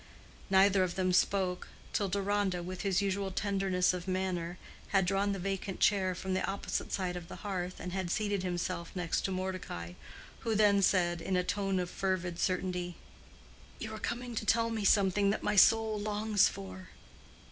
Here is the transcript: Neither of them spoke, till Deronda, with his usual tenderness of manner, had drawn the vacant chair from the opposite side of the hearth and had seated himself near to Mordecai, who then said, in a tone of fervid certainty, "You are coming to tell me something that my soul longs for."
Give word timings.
Neither 0.49 0.81
of 0.83 0.95
them 0.95 1.13
spoke, 1.13 1.67
till 1.93 2.09
Deronda, 2.09 2.63
with 2.63 2.81
his 2.81 3.03
usual 3.03 3.29
tenderness 3.29 3.93
of 3.93 4.07
manner, 4.07 4.57
had 4.87 5.05
drawn 5.05 5.31
the 5.31 5.37
vacant 5.37 5.79
chair 5.79 6.15
from 6.15 6.33
the 6.33 6.43
opposite 6.43 6.91
side 6.91 7.15
of 7.15 7.27
the 7.27 7.35
hearth 7.45 7.79
and 7.79 7.93
had 7.93 8.09
seated 8.09 8.41
himself 8.41 8.95
near 8.95 9.09
to 9.09 9.31
Mordecai, 9.31 9.93
who 10.39 10.55
then 10.55 10.81
said, 10.81 11.21
in 11.21 11.37
a 11.37 11.43
tone 11.43 11.77
of 11.79 11.87
fervid 11.87 12.39
certainty, 12.39 12.95
"You 13.77 13.93
are 13.93 13.99
coming 13.99 14.33
to 14.33 14.43
tell 14.43 14.71
me 14.71 14.85
something 14.85 15.29
that 15.29 15.43
my 15.43 15.55
soul 15.55 15.99
longs 15.99 16.49
for." 16.49 16.89